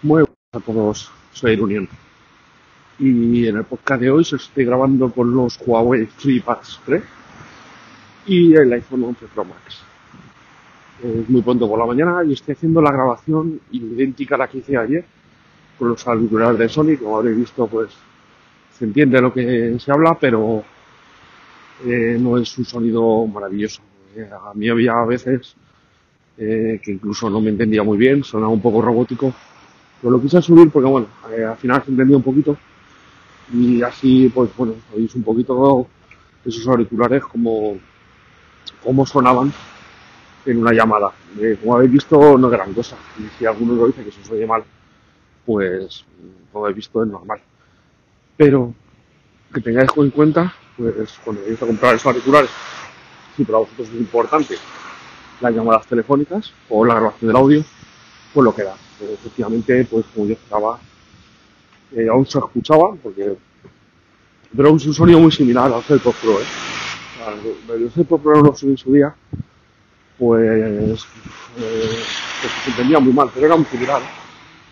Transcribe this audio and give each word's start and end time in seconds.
Muy 0.00 0.22
buenas 0.22 0.36
a 0.52 0.60
todos, 0.60 1.10
soy 1.32 1.54
Irunion. 1.54 1.88
Y 3.00 3.48
en 3.48 3.56
el 3.56 3.64
podcast 3.64 4.00
de 4.00 4.12
hoy 4.12 4.20
os 4.20 4.32
estoy 4.32 4.64
grabando 4.64 5.10
con 5.10 5.34
los 5.34 5.58
Huawei 5.66 6.06
FreePads 6.06 6.80
3 6.86 7.02
y 8.26 8.54
el 8.54 8.72
iPhone 8.74 9.02
11 9.02 9.26
Pro 9.34 9.44
Max. 9.44 9.82
Es 11.02 11.28
muy 11.28 11.42
pronto 11.42 11.68
por 11.68 11.80
la 11.80 11.86
mañana 11.86 12.22
y 12.22 12.34
estoy 12.34 12.54
haciendo 12.54 12.80
la 12.80 12.92
grabación 12.92 13.60
idéntica 13.72 14.36
a 14.36 14.38
la 14.38 14.46
que 14.46 14.58
hice 14.58 14.76
ayer 14.76 15.04
con 15.76 15.88
los 15.88 16.06
auriculares 16.06 16.60
de 16.60 16.68
Sony. 16.68 16.96
Como 16.96 17.16
habréis 17.16 17.36
visto, 17.36 17.66
pues 17.66 17.90
se 18.78 18.84
entiende 18.84 19.20
lo 19.20 19.32
que 19.32 19.80
se 19.80 19.90
habla, 19.90 20.16
pero 20.16 20.62
eh, 21.84 22.16
no 22.20 22.38
es 22.38 22.56
un 22.56 22.64
sonido 22.64 23.26
maravilloso. 23.26 23.82
Eh, 24.14 24.30
a 24.30 24.54
mí 24.54 24.68
había 24.68 24.94
veces 25.04 25.56
eh, 26.36 26.80
que 26.80 26.92
incluso 26.92 27.28
no 27.28 27.40
me 27.40 27.50
entendía 27.50 27.82
muy 27.82 27.98
bien, 27.98 28.22
sonaba 28.22 28.52
un 28.52 28.62
poco 28.62 28.80
robótico 28.80 29.34
pero 30.00 30.12
lo 30.12 30.20
quise 30.20 30.40
subir 30.40 30.70
porque, 30.70 30.88
bueno, 30.88 31.06
eh, 31.30 31.44
al 31.44 31.56
final 31.56 31.82
se 31.84 31.90
entendía 31.90 32.16
un 32.16 32.22
poquito 32.22 32.56
y 33.52 33.82
así, 33.82 34.28
pues 34.28 34.50
bueno, 34.56 34.74
oís 34.94 35.14
un 35.14 35.22
poquito 35.22 35.86
esos 36.44 36.66
auriculares 36.68 37.24
como, 37.24 37.78
como 38.82 39.06
sonaban 39.06 39.52
en 40.46 40.58
una 40.58 40.72
llamada. 40.72 41.12
Eh, 41.38 41.58
como 41.60 41.76
habéis 41.76 41.92
visto, 41.92 42.38
no 42.38 42.46
es 42.48 42.52
gran 42.52 42.72
cosa. 42.72 42.96
Y 43.18 43.28
si 43.38 43.46
alguno 43.46 43.74
lo 43.74 43.86
dice 43.86 44.04
que 44.04 44.12
se 44.12 44.20
os 44.20 44.30
oye 44.30 44.46
mal, 44.46 44.64
pues 45.44 46.04
como 46.52 46.64
habéis 46.64 46.76
visto 46.76 47.02
es 47.02 47.08
normal. 47.08 47.40
Pero 48.36 48.74
que 49.52 49.60
tengáis 49.60 49.90
en 49.96 50.10
cuenta, 50.10 50.54
pues 50.76 51.18
cuando 51.24 51.42
vayáis 51.42 51.62
a 51.62 51.66
comprar 51.66 51.94
esos 51.94 52.06
auriculares, 52.06 52.50
si 53.36 53.44
para 53.44 53.58
vosotros 53.58 53.88
es 53.88 53.94
importante 53.94 54.56
las 55.40 55.54
llamadas 55.54 55.86
telefónicas 55.86 56.52
o 56.68 56.84
la 56.84 56.94
grabación 56.94 57.28
del 57.28 57.36
audio, 57.36 57.64
pues 58.34 58.44
lo 58.44 58.54
que 58.54 58.64
da. 58.64 58.74
Pero 58.98 59.12
efectivamente, 59.12 59.84
pues 59.84 60.06
como 60.14 60.26
yo 60.26 60.32
esperaba, 60.32 60.78
eh, 61.92 62.08
aún 62.08 62.26
se 62.26 62.38
escuchaba, 62.38 62.94
porque 63.02 63.36
pero 64.56 64.74
es 64.74 64.86
un 64.86 64.94
sonido 64.94 65.20
muy 65.20 65.30
similar 65.30 65.72
al 65.72 65.82
CERPO 65.82 66.12
Pro, 66.12 66.40
¿eh? 66.40 66.44
O 66.44 67.66
sea, 67.66 67.74
el 67.74 67.90
CERPO 67.90 68.18
Pro 68.18 68.42
lo 68.42 68.54
subí 68.54 68.70
en 68.72 68.78
su 68.78 68.92
día, 68.92 69.14
pues, 70.18 71.02
eh, 71.58 72.02
pues 72.40 72.52
se 72.64 72.70
entendía 72.70 72.98
muy 72.98 73.12
mal, 73.12 73.30
pero 73.32 73.46
era 73.46 73.56
muy 73.56 73.66
similar. 73.66 74.00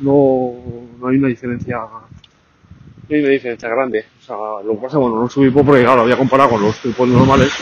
No, 0.00 0.54
no 0.98 1.08
hay 1.08 1.16
una 1.18 1.28
diferencia, 1.28 1.76
no 1.76 3.14
hay 3.14 3.20
una 3.20 3.28
diferencia 3.28 3.68
grande. 3.68 4.06
O 4.20 4.24
sea, 4.24 4.36
lo 4.64 4.74
que 4.74 4.82
pasa, 4.82 4.98
bueno, 4.98 5.20
no 5.20 5.28
subí 5.28 5.50
porque 5.50 5.82
claro, 5.82 6.02
había 6.02 6.16
comparado 6.16 6.50
con 6.50 6.62
los 6.62 6.76
tipos 6.78 7.08
normales, 7.08 7.52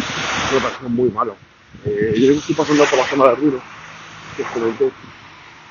me 0.52 0.60
parecía 0.60 0.88
muy 0.88 1.10
malo. 1.10 1.36
Eh, 1.84 2.14
yo 2.16 2.32
estoy 2.32 2.54
pasando 2.54 2.84
por 2.84 2.98
la 2.98 3.04
zona 3.04 3.28
de 3.28 3.34
ruido, 3.34 3.60
que 4.36 4.42
os 4.42 4.48
comenté, 4.48 4.90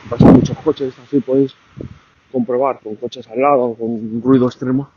pasan 0.10 0.34
muchos 0.34 0.58
coches, 0.60 0.94
así 1.00 1.20
podéis 1.20 1.56
comprobar 2.32 2.80
con 2.82 2.96
coches 2.96 3.28
al 3.28 3.42
lado, 3.42 3.74
con 3.76 3.90
un 3.90 4.22
ruido 4.24 4.48
extremo, 4.48 4.90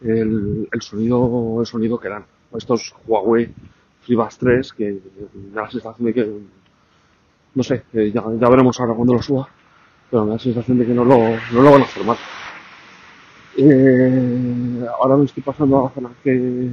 el, 0.00 0.68
el 0.70 0.82
sonido, 0.82 1.60
el 1.60 1.66
sonido 1.66 1.98
que 1.98 2.08
dan. 2.08 2.24
Estos 2.56 2.94
Huawei 3.06 3.52
FreeBuds 4.02 4.38
3, 4.38 4.72
que 4.72 4.98
da 5.52 5.62
la 5.62 5.70
sensación 5.70 6.06
de 6.06 6.14
que, 6.14 6.40
no 7.54 7.62
sé, 7.62 7.84
ya, 7.92 8.24
ya 8.40 8.48
veremos 8.48 8.80
ahora 8.80 8.94
cuando 8.94 9.14
lo 9.14 9.22
suba, 9.22 9.48
pero 10.10 10.24
me 10.24 10.30
da 10.30 10.36
la 10.36 10.42
sensación 10.42 10.78
de 10.78 10.86
que 10.86 10.94
no 10.94 11.04
lo, 11.04 11.18
no 11.52 11.62
lo 11.62 11.70
van 11.72 11.82
a 11.82 11.86
formar. 11.86 12.16
Eh, 13.56 14.86
ahora 14.98 15.16
me 15.16 15.24
estoy 15.24 15.42
pasando 15.42 15.78
a 15.78 15.82
la 15.84 15.90
zona 15.90 16.10
que, 16.22 16.70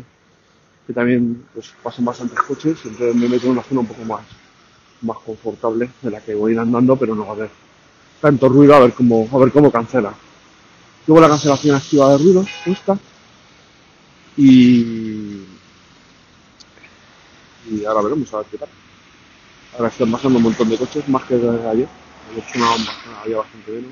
que 0.86 0.94
también 0.94 1.44
pues, 1.54 1.74
pasan 1.82 2.06
bastantes 2.06 2.40
coches, 2.40 2.80
entonces 2.86 3.16
me 3.16 3.28
meto 3.28 3.48
en 3.48 3.54
una 3.54 3.64
zona 3.64 3.82
un 3.82 3.88
poco 3.88 4.06
más, 4.06 4.22
más 5.06 5.18
confortable 5.20 5.90
de 6.02 6.12
la 6.12 6.22
que 6.22 6.36
voy 6.36 6.52
a 6.52 6.54
ir 6.56 6.60
andando, 6.60 6.96
pero 6.96 7.16
no 7.16 7.24
va 7.24 7.30
a 7.30 7.36
haber 7.36 7.50
tanto 8.22 8.50
ruido 8.50 8.76
a 8.76 8.80
ver 8.80 8.94
cómo, 8.94 9.28
a 9.32 9.38
ver 9.38 9.52
cómo 9.52 9.72
cancela. 9.72 10.14
Luego 11.08 11.22
la 11.22 11.30
cancelación 11.30 11.76
activa 11.76 12.12
de 12.12 12.18
ruido, 12.18 12.46
puesta. 12.66 12.98
Y, 14.38 15.44
y 17.70 17.86
ahora 17.86 18.02
veremos 18.02 18.34
a 18.34 18.38
ver 18.38 18.48
qué 18.48 18.58
tal. 18.58 18.70
Ahora 19.78 19.90
están 19.90 20.12
pasando 20.12 20.38
un 20.38 20.44
montón 20.44 20.70
de 20.70 20.78
coches, 20.78 21.08
más 21.08 21.24
que 21.26 21.36
desde 21.36 21.68
ayer. 21.68 21.88
Hecho, 22.36 22.58
una, 22.58 23.22
había 23.22 23.38
bastante 23.38 23.72
menos. 23.72 23.92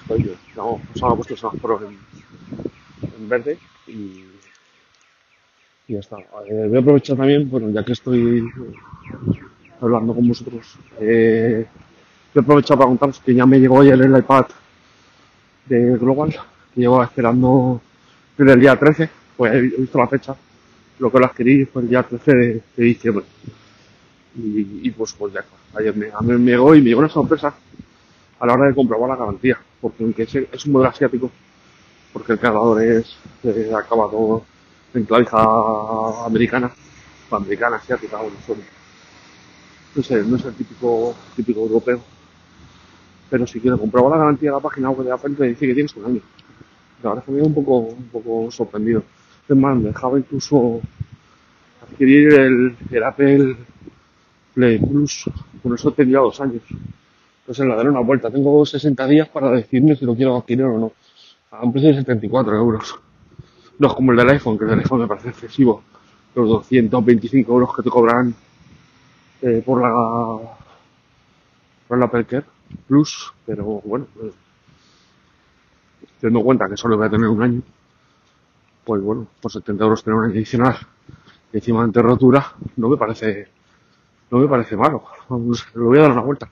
Estoy 0.00 0.22
yo. 0.24 0.32
No, 0.54 0.80
nos 0.94 1.02
han 1.02 1.16
puesto 1.16 1.36
semáforos 1.36 1.82
en, 1.82 1.98
en 3.18 3.28
verde 3.28 3.58
y 5.88 5.94
ya 5.94 6.00
está. 6.00 6.18
Eh, 6.18 6.66
voy 6.68 6.76
a 6.76 6.80
aprovechar 6.80 7.16
también, 7.16 7.48
bueno, 7.48 7.70
ya 7.70 7.84
que 7.84 7.92
estoy 7.92 8.42
hablando 9.80 10.14
con 10.14 10.26
vosotros, 10.28 10.76
eh, 11.00 11.66
voy 12.34 12.40
a 12.40 12.44
aprovechar 12.44 12.76
para 12.76 12.88
contaros 12.88 13.20
que 13.20 13.34
ya 13.34 13.46
me 13.46 13.58
llegó 13.58 13.80
ayer 13.80 14.00
el 14.00 14.18
iPad 14.18 14.46
de 15.66 15.96
Global, 15.96 16.32
que 16.74 16.80
llevo 16.80 17.02
esperando 17.02 17.80
desde 18.36 18.52
el 18.52 18.60
día 18.60 18.76
13, 18.76 19.10
pues 19.36 19.54
he 19.54 19.60
visto 19.60 19.98
la 19.98 20.08
fecha, 20.08 20.34
lo 20.98 21.10
que 21.10 21.18
lo 21.18 21.26
adquirí 21.26 21.64
fue 21.66 21.82
el 21.82 21.88
día 21.88 22.02
13 22.02 22.34
de, 22.34 22.62
diciembre. 22.76 23.24
Y, 24.38 24.90
pues, 24.90 25.14
pues 25.14 25.32
ya. 25.32 25.42
Ayer 25.78 25.96
me, 25.96 26.08
a 26.12 26.20
mí 26.20 26.34
me 26.34 26.50
llegó 26.50 26.74
y 26.74 26.82
me 26.82 26.88
llegó 26.88 27.00
una 27.00 27.08
sorpresa 27.08 27.54
a 28.38 28.46
la 28.46 28.52
hora 28.52 28.66
de 28.66 28.74
comprobar 28.74 29.08
la 29.08 29.16
garantía, 29.16 29.58
porque 29.80 30.04
aunque 30.04 30.24
es, 30.24 30.34
es 30.34 30.66
un 30.66 30.72
modelo 30.72 30.90
asiático, 30.90 31.30
porque 32.12 32.32
el 32.32 32.38
cargador 32.38 32.82
es 32.82 33.16
eh, 33.44 33.70
acabado 33.74 34.44
en 34.94 35.04
clavija 35.04 36.24
americana, 36.24 36.70
o 37.30 37.36
americana, 37.36 37.76
asiática, 37.76 38.16
bueno, 38.18 38.36
son, 38.46 38.56
no 39.94 40.02
sé, 40.02 40.22
no 40.22 40.36
es 40.36 40.44
el 40.44 40.54
típico, 40.54 41.14
típico 41.34 41.60
europeo. 41.60 42.00
Pero 43.28 43.46
si 43.46 43.60
quiero 43.60 43.78
comprobar 43.78 44.12
la 44.12 44.18
garantía 44.18 44.50
de 44.50 44.56
la 44.56 44.62
página 44.62 44.90
web 44.90 45.06
de 45.06 45.12
Apple, 45.12 45.34
te 45.34 45.44
dice 45.44 45.66
que 45.66 45.74
tienes 45.74 45.96
un 45.96 46.04
año. 46.04 46.20
La 47.02 47.10
verdad 47.10 47.24
es 47.26 47.34
que 47.34 47.40
me 47.40 47.42
un 47.42 47.54
poco, 47.54 47.78
un 47.78 48.08
poco 48.08 48.50
sorprendido. 48.50 49.02
Es 49.48 49.56
más, 49.56 49.76
me 49.76 49.88
dejaba 49.88 50.18
incluso 50.18 50.80
adquirir 51.82 52.32
el, 52.34 52.76
el 52.90 53.04
Apple 53.04 53.56
Play 54.54 54.78
Plus. 54.78 55.24
Con 55.62 55.74
eso 55.74 55.92
tendría 55.92 56.20
dos 56.20 56.40
años. 56.40 56.62
Entonces 57.40 57.66
le 57.66 57.76
daré 57.76 57.88
una 57.90 58.00
vuelta. 58.00 58.30
Tengo 58.30 58.64
60 58.64 59.06
días 59.06 59.28
para 59.28 59.50
decirme 59.50 59.96
si 59.96 60.04
lo 60.04 60.14
quiero 60.14 60.36
adquirir 60.36 60.64
o 60.64 60.78
no. 60.78 60.92
A 61.50 61.64
un 61.64 61.72
precio 61.72 61.90
de 61.90 61.96
74 61.96 62.56
euros. 62.56 63.05
No 63.78 63.88
es 63.88 63.94
como 63.94 64.12
el 64.12 64.18
del 64.18 64.30
iPhone, 64.30 64.58
que 64.58 64.64
el 64.64 64.70
del 64.70 64.78
iPhone 64.80 65.00
me 65.00 65.06
parece 65.06 65.30
excesivo. 65.30 65.82
Los 66.34 66.48
225 66.48 67.52
euros 67.52 67.74
que 67.74 67.82
te 67.82 67.90
cobran 67.90 68.34
eh, 69.42 69.62
por 69.64 69.80
la 69.80 70.56
por 71.88 71.98
la 71.98 72.06
Apple 72.06 72.44
Plus, 72.86 73.32
pero 73.44 73.64
bueno, 73.64 74.06
pues, 74.14 74.34
teniendo 76.20 76.40
en 76.40 76.44
cuenta 76.44 76.68
que 76.68 76.76
solo 76.76 76.96
voy 76.96 77.06
a 77.06 77.10
tener 77.10 77.28
un 77.28 77.42
año, 77.42 77.62
pues 78.84 79.02
bueno, 79.02 79.26
por 79.40 79.52
70 79.52 79.84
euros 79.84 80.02
tener 80.02 80.18
un 80.18 80.24
año 80.24 80.32
adicional 80.32 80.76
y 81.52 81.56
encima 81.58 81.82
ante 81.82 82.02
rotura, 82.02 82.54
no 82.76 82.88
me 82.88 82.96
parece, 82.96 83.48
no 84.30 84.38
me 84.38 84.48
parece 84.48 84.76
malo. 84.76 85.04
Vamos, 85.28 85.66
lo 85.74 85.86
voy 85.86 85.98
a 85.98 86.02
dar 86.02 86.12
una 86.12 86.22
vuelta. 86.22 86.48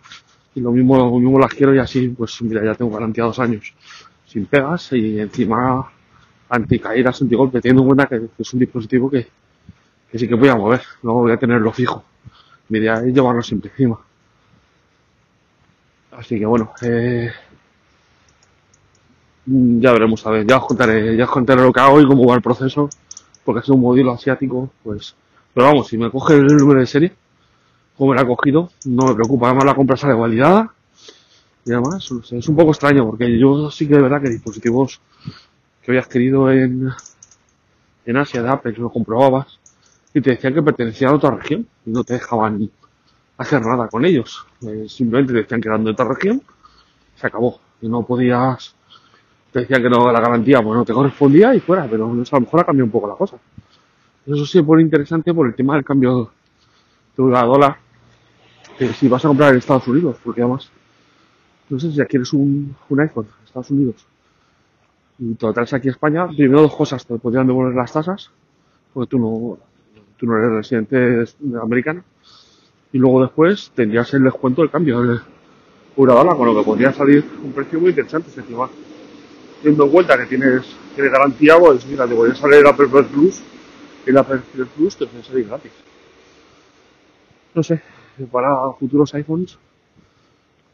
Y 0.54 0.60
lo 0.60 0.70
mismo, 0.70 0.96
lo 0.96 1.10
mismo 1.18 1.38
las 1.38 1.52
quiero 1.52 1.74
y 1.74 1.78
así, 1.78 2.08
pues 2.08 2.40
mira, 2.42 2.64
ya 2.64 2.74
tengo 2.74 2.92
garantía 2.92 3.24
dos 3.24 3.38
años 3.40 3.74
sin 4.26 4.46
pegas 4.46 4.92
y 4.92 5.18
encima 5.18 5.90
anticaídas, 6.48 7.20
antigolpe, 7.22 7.60
teniendo 7.60 7.82
en 7.82 7.86
cuenta 7.86 8.06
que, 8.06 8.20
que 8.20 8.42
es 8.42 8.52
un 8.52 8.60
dispositivo 8.60 9.10
que, 9.10 9.26
que 10.10 10.18
sí 10.18 10.28
que 10.28 10.34
voy 10.34 10.48
a 10.48 10.56
mover, 10.56 10.82
no 11.02 11.14
voy 11.14 11.32
a 11.32 11.36
tenerlo 11.36 11.72
fijo. 11.72 12.04
Mi 12.68 12.78
idea 12.78 12.94
es 13.04 13.12
llevarlo 13.12 13.42
siempre 13.42 13.70
encima. 13.70 13.98
Así 16.12 16.38
que 16.38 16.46
bueno, 16.46 16.72
eh, 16.82 17.30
ya 19.46 19.92
veremos 19.92 20.26
a 20.26 20.30
ver, 20.30 20.46
ya 20.46 20.58
os 20.58 20.66
contaré, 20.66 21.16
ya 21.16 21.24
os 21.24 21.30
contaré 21.30 21.62
lo 21.62 21.72
que 21.72 21.80
hago 21.80 22.00
y 22.00 22.06
cómo 22.06 22.26
va 22.26 22.36
el 22.36 22.42
proceso, 22.42 22.88
porque 23.44 23.60
es 23.60 23.68
un 23.68 23.80
modelo 23.80 24.12
asiático, 24.12 24.70
pues, 24.82 25.14
pero 25.52 25.66
vamos, 25.66 25.88
si 25.88 25.98
me 25.98 26.10
coge 26.10 26.34
el 26.34 26.46
número 26.46 26.80
de 26.80 26.86
serie, 26.86 27.12
como 27.96 28.10
me 28.10 28.16
la 28.16 28.22
ha 28.22 28.26
cogido, 28.26 28.70
no 28.86 29.06
me 29.06 29.14
preocupa, 29.14 29.48
además 29.48 29.64
la 29.64 29.74
compra 29.74 29.96
sale 29.96 30.14
validada, 30.14 30.72
y 31.66 31.72
además 31.72 32.10
es 32.30 32.48
un 32.48 32.56
poco 32.56 32.70
extraño, 32.70 33.06
porque 33.06 33.38
yo 33.38 33.70
sí 33.70 33.86
que 33.88 33.94
de 33.96 34.02
verdad 34.02 34.22
que 34.22 34.30
dispositivos 34.30 35.00
que 35.84 35.90
habías 35.90 36.08
querido 36.08 36.50
en, 36.50 36.88
en 38.06 38.16
Asia 38.16 38.42
de 38.42 38.48
Apple, 38.48 38.74
lo 38.78 38.90
comprobabas, 38.90 39.58
y 40.14 40.20
te 40.20 40.30
decían 40.30 40.54
que 40.54 40.62
pertenecían 40.62 41.10
a 41.10 41.14
otra 41.14 41.32
región, 41.32 41.66
y 41.84 41.90
no 41.90 42.02
te 42.04 42.14
dejaban 42.14 42.70
hacer 43.36 43.60
nada 43.64 43.88
con 43.88 44.04
ellos. 44.04 44.46
Eh, 44.62 44.86
simplemente 44.88 45.34
te 45.34 45.40
decían 45.40 45.60
que 45.60 45.68
eran 45.68 45.84
de 45.84 45.90
otra 45.90 46.08
región, 46.08 46.42
se 47.16 47.26
acabó. 47.26 47.60
Y 47.82 47.88
no 47.88 48.02
podías, 48.02 48.74
te 49.52 49.60
decían 49.60 49.82
que 49.82 49.90
no 49.90 50.10
la 50.10 50.20
garantía, 50.20 50.62
pues 50.62 50.74
no 50.74 50.84
te 50.86 50.94
correspondía 50.94 51.54
y 51.54 51.60
fuera, 51.60 51.86
pero 51.90 52.22
eso 52.22 52.36
a 52.36 52.38
lo 52.38 52.46
mejor 52.46 52.60
ha 52.60 52.64
cambiado 52.64 52.86
un 52.86 52.92
poco 52.92 53.08
la 53.08 53.14
cosa. 53.14 53.36
Eso 54.26 54.46
sí 54.46 54.58
es 54.58 54.64
muy 54.64 54.80
interesante 54.80 55.34
por 55.34 55.46
el 55.46 55.54
tema 55.54 55.74
del 55.74 55.84
cambio 55.84 56.30
de 57.14 57.22
dólar, 57.22 57.76
que 58.78 58.88
si 58.94 59.06
vas 59.06 59.22
a 59.24 59.28
comprar 59.28 59.52
en 59.52 59.58
Estados 59.58 59.86
Unidos, 59.86 60.16
porque 60.24 60.40
además, 60.40 60.70
no 61.68 61.78
sé 61.78 61.90
si 61.90 61.96
ya 61.96 62.06
quieres 62.06 62.32
un, 62.32 62.74
un 62.88 63.00
iPhone 63.00 63.26
en 63.26 63.46
Estados 63.46 63.70
Unidos 63.70 64.06
y 65.18 65.34
te 65.34 65.46
lo 65.46 65.52
traes 65.52 65.72
aquí 65.72 65.88
a 65.88 65.92
España, 65.92 66.26
primero 66.28 66.62
dos 66.62 66.74
cosas, 66.74 67.06
te 67.06 67.18
podrían 67.18 67.46
devolver 67.46 67.74
las 67.74 67.92
tasas, 67.92 68.30
porque 68.92 69.10
tú 69.10 69.18
no, 69.18 69.58
tú 70.16 70.26
no 70.26 70.36
eres 70.38 70.50
residente 70.50 71.24
americano, 71.60 72.02
y 72.92 72.98
luego 72.98 73.22
después 73.22 73.72
tendrías 73.74 74.12
el 74.14 74.24
descuento 74.24 74.62
del 74.62 74.70
cambio 74.70 75.02
del, 75.02 75.20
una 75.96 76.14
bala, 76.14 76.34
con 76.34 76.46
lo 76.46 76.54
que 76.56 76.64
podría 76.64 76.92
salir 76.92 77.24
un 77.42 77.52
precio 77.52 77.80
muy 77.80 77.90
interesante. 77.90 78.30
Si 78.30 78.40
encima, 78.40 78.68
teniendo 79.62 79.84
en 79.84 79.90
cuenta 79.90 80.18
que 80.18 80.26
tienes, 80.26 80.76
tiene 80.94 81.10
garantía, 81.10 81.58
pues 81.58 81.86
mira, 81.86 82.06
te 82.06 82.14
podría 82.14 82.34
salir 82.34 82.58
el 82.58 82.66
Apple 82.66 82.88
Plus, 82.88 83.42
el 84.06 84.18
Apple 84.18 84.40
Plus 84.76 84.96
te 84.96 85.06
puede 85.06 85.24
salir 85.24 85.46
gratis. 85.46 85.72
No 87.54 87.62
sé, 87.62 87.80
para 88.30 88.72
futuros 88.78 89.14
iPhones 89.14 89.58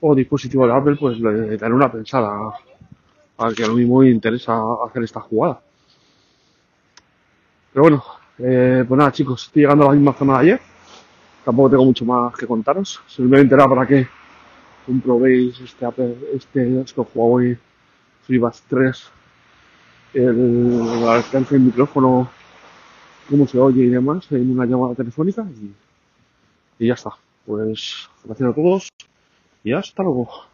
o 0.01 0.15
dispositivos 0.15 0.69
de 0.69 0.75
Apple, 0.75 0.97
pues 0.99 1.21
le 1.21 1.57
daré 1.59 1.75
una 1.75 1.93
pensada 1.93 2.55
a 3.41 3.55
que 3.55 3.65
a 3.65 3.69
lo 3.69 3.75
mismo 3.75 4.05
interesa 4.05 4.61
hacer 4.87 5.03
esta 5.03 5.21
jugada. 5.21 5.61
Pero 7.73 7.83
bueno, 7.83 8.05
eh, 8.39 8.85
pues 8.87 8.99
nada 8.99 9.13
chicos, 9.13 9.45
estoy 9.47 9.63
llegando 9.63 9.85
a 9.85 9.89
la 9.89 9.95
misma 9.95 10.13
zona 10.13 10.35
de 10.35 10.39
ayer. 10.41 10.61
Tampoco 11.45 11.71
tengo 11.71 11.85
mucho 11.85 12.05
más 12.05 12.35
que 12.37 12.47
contaros. 12.47 13.01
Simplemente 13.07 13.55
era 13.55 13.67
para 13.67 13.87
que 13.87 14.07
comprobéis 14.85 15.59
este, 15.61 15.87
este, 16.35 16.81
este 16.81 17.01
Huawei 17.15 17.57
FreeBuds 18.27 18.63
3, 18.69 19.11
el 20.15 21.05
alcance 21.09 21.55
del 21.55 21.65
micrófono, 21.65 22.29
cómo 23.29 23.47
se 23.47 23.59
oye 23.59 23.85
y 23.85 23.89
demás 23.89 24.27
en 24.31 24.51
una 24.51 24.67
llamada 24.67 24.95
telefónica 24.95 25.47
y 26.79 26.87
ya 26.87 26.95
está. 26.95 27.11
Pues 27.47 28.09
gracias 28.25 28.51
a 28.51 28.55
todos 28.55 28.89
y 29.65 29.73
hasta 29.73 30.03
luego. 30.03 30.50